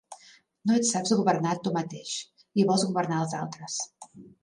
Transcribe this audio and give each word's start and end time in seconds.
No 0.69 0.77
et 0.77 0.87
saps 0.91 1.13
governar 1.19 1.53
tu 1.67 1.75
mateix 1.77 2.17
i 2.63 2.69
vols 2.73 2.89
governar 2.91 3.23
els 3.27 3.41
altres. 3.45 3.83